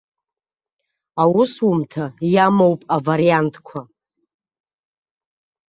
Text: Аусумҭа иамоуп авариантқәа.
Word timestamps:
Аусумҭа 1.23 2.05
иамоуп 2.33 2.81
авариантқәа. 2.95 3.79